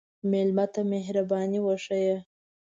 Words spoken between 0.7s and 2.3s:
ته مهرباني وښیه.